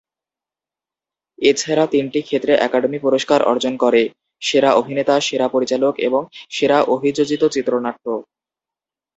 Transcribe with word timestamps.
এছাড়া 1.39 1.85
তিনটি 1.87 2.19
ক্ষেত্রে 2.21 2.53
একাডেমি 2.57 2.99
পুরস্কার 2.99 3.39
অর্জন 3.43 3.73
করে: 3.77 4.01
সেরা 4.41 4.69
অভিনেতা, 4.73 5.15
সেরা 5.27 5.47
পরিচালক 5.47 5.93
এবং 6.07 6.21
সেরা 6.51 6.77
অভিযোজিত 6.95 7.43
চিত্রনাট্য। 7.55 8.05